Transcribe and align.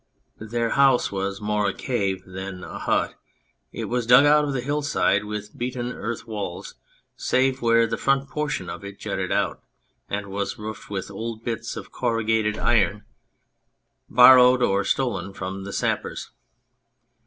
Their 0.39 0.71
house 0.71 1.11
was 1.11 1.39
more 1.39 1.67
a 1.69 1.75
cave 1.75 2.23
than 2.25 2.63
a 2.63 2.79
hut; 2.79 3.13
it 3.71 3.85
was 3.85 4.07
dug 4.07 4.25
out 4.25 4.43
of 4.43 4.51
the 4.51 4.61
hillside, 4.61 5.25
with 5.25 5.55
beaten 5.55 5.91
earth 5.93 6.25
walls, 6.25 6.73
save 7.15 7.61
where 7.61 7.85
the 7.85 7.99
front 7.99 8.27
portion 8.27 8.67
of 8.67 8.83
it 8.83 8.97
jutted 8.97 9.31
out, 9.31 9.61
and 10.09 10.25
was 10.31 10.57
roofed 10.57 10.89
with 10.89 11.11
old 11.11 11.43
bits 11.43 11.77
of 11.77 11.91
corrugated 11.91 12.57
iron 12.57 13.03
borrowed 14.09 14.63
or 14.63 14.83
stolen 14.83 15.33
from 15.33 15.65
the 15.65 15.71
sappers. 15.71 16.31